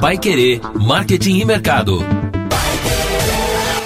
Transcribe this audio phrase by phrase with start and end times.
[0.00, 1.98] Pai Querer, Marketing e Mercado.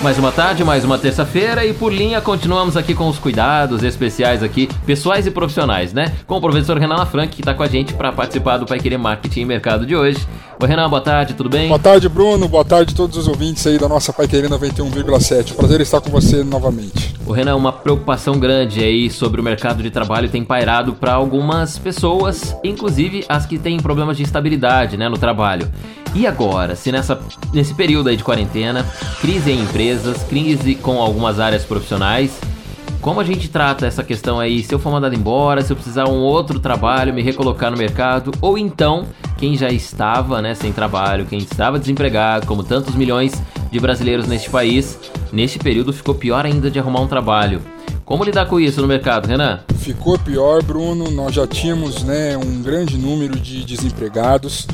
[0.02, 4.42] Mais uma tarde, mais uma terça-feira e por linha continuamos aqui com os cuidados especiais
[4.42, 6.12] aqui, pessoais e profissionais, né?
[6.26, 8.98] Com o professor Renan Lafranc que está com a gente para participar do Pai Querer
[8.98, 10.26] Marketing e Mercado de hoje.
[10.62, 11.68] Oi Renan, boa tarde, tudo bem?
[11.68, 15.54] Boa tarde Bruno, boa tarde a todos os ouvintes aí da nossa Pai Querer 91,7.
[15.54, 17.14] Prazer estar com você novamente.
[17.26, 21.78] O Renan, uma preocupação grande aí sobre o mercado de trabalho tem pairado para algumas
[21.78, 25.66] pessoas, inclusive as que têm problemas de estabilidade, né, no trabalho.
[26.14, 27.18] E agora, se nessa,
[27.54, 28.84] nesse período aí de quarentena,
[29.18, 32.38] crise em empresas, crise com algumas áreas profissionais,
[33.00, 34.62] como a gente trata essa questão aí?
[34.62, 38.30] Se eu for mandado embora, se eu precisar um outro trabalho, me recolocar no mercado,
[38.42, 39.06] ou então
[39.40, 43.32] quem já estava né, sem trabalho, quem estava desempregado, como tantos milhões
[43.72, 44.98] de brasileiros neste país,
[45.32, 47.62] neste período ficou pior ainda de arrumar um trabalho.
[48.04, 49.60] Como lidar com isso no mercado, Renan?
[49.78, 51.10] Ficou pior, Bruno.
[51.10, 54.66] Nós já tínhamos né, um grande número de desempregados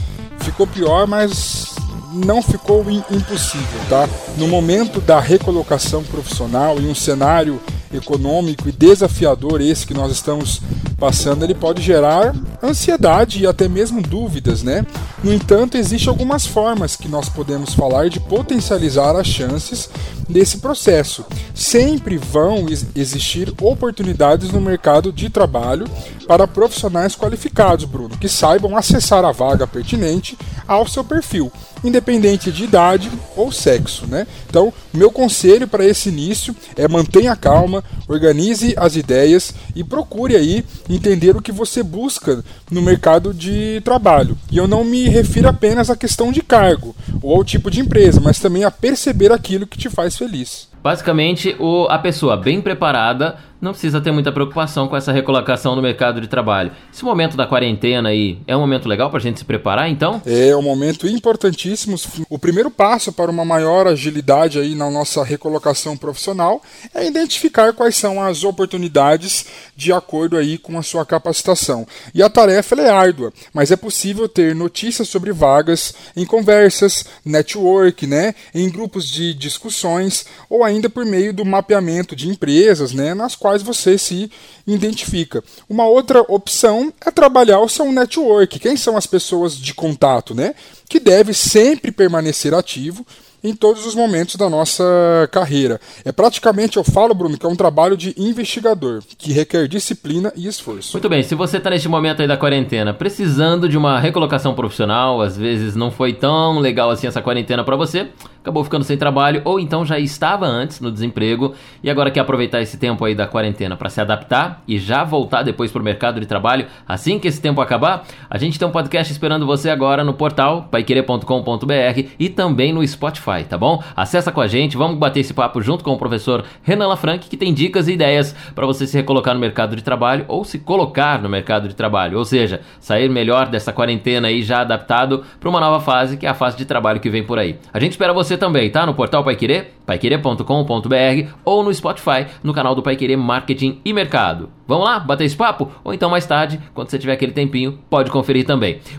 [0.46, 1.74] ficou pior, mas
[2.12, 4.08] não ficou impossível, tá?
[4.38, 7.60] No momento da recolocação profissional e um cenário
[7.92, 10.62] econômico e desafiador esse que nós estamos
[10.98, 12.32] passando, ele pode gerar
[12.66, 14.84] ansiedade e até mesmo dúvidas, né?
[15.22, 19.88] No entanto, existem algumas formas que nós podemos falar de potencializar as chances
[20.28, 21.24] desse processo.
[21.54, 25.86] Sempre vão existir oportunidades no mercado de trabalho
[26.26, 31.52] para profissionais qualificados, Bruno, que saibam acessar a vaga pertinente ao seu perfil,
[31.84, 34.26] independente de idade ou sexo, né?
[34.48, 40.64] Então, meu conselho para esse início é mantenha calma, organize as ideias e procure aí
[40.88, 44.36] entender o que você busca no mercado de trabalho.
[44.50, 48.20] E eu não me refiro apenas à questão de cargo ou ao tipo de empresa,
[48.20, 50.68] mas também a perceber aquilo que te faz feliz.
[50.82, 55.82] Basicamente, o, a pessoa bem preparada não precisa ter muita preocupação com essa recolocação no
[55.82, 56.72] mercado de trabalho.
[56.92, 60.20] Esse momento da quarentena aí é um momento legal para a gente se preparar, então?
[60.26, 61.96] É um momento importantíssimo.
[62.28, 66.60] O primeiro passo para uma maior agilidade aí na nossa recolocação profissional
[66.94, 71.86] é identificar quais são as oportunidades de acordo aí com a sua capacitação.
[72.14, 78.06] E a tarefa é árdua, mas é possível ter notícias sobre vagas em conversas, network,
[78.06, 83.34] né, em grupos de discussões ou ainda por meio do mapeamento de empresas, né, nas
[83.34, 84.28] quais quais você se
[84.66, 85.42] identifica.
[85.68, 88.58] Uma outra opção é trabalhar o seu network.
[88.58, 90.52] Quem são as pessoas de contato, né?
[90.88, 93.06] Que deve sempre permanecer ativo
[93.42, 94.84] em todos os momentos da nossa
[95.32, 95.80] carreira.
[96.04, 100.46] É praticamente, eu falo, Bruno, que é um trabalho de investigador, que requer disciplina e
[100.46, 100.92] esforço.
[100.94, 105.20] Muito bem, se você está neste momento aí da quarentena, precisando de uma recolocação profissional,
[105.20, 108.08] às vezes não foi tão legal assim essa quarentena para você,
[108.46, 112.62] acabou ficando sem trabalho ou então já estava antes no desemprego e agora quer aproveitar
[112.62, 116.20] esse tempo aí da quarentena para se adaptar e já voltar depois para o mercado
[116.20, 120.04] de trabalho assim que esse tempo acabar, a gente tem um podcast esperando você agora
[120.04, 123.82] no portal paiquerer.com.br e também no Spotify, tá bom?
[123.94, 127.36] Acessa com a gente, vamos bater esse papo junto com o professor Renan Lafranc que
[127.36, 131.20] tem dicas e ideias para você se recolocar no mercado de trabalho ou se colocar
[131.20, 135.60] no mercado de trabalho, ou seja, sair melhor dessa quarentena aí já adaptado para uma
[135.60, 137.58] nova fase que é a fase de trabalho que vem por aí.
[137.72, 138.86] A gente espera você também, tá?
[138.86, 144.50] No portal Paiquerê, paiquerê.com.br ou no Spotify, no canal do Paiquerê Marketing e Mercado.
[144.66, 145.70] Vamos lá, bater esse papo?
[145.84, 148.80] Ou então mais tarde, quando você tiver aquele tempinho, pode conferir também.